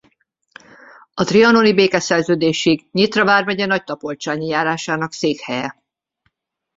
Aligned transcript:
A 1.13 1.23
trianoni 1.23 1.73
békeszerződésig 1.73 2.87
Nyitra 2.91 3.25
vármegye 3.25 3.65
Nagytapolcsányi 3.65 4.45
járásának 4.45 5.13
székhelye. 5.13 5.83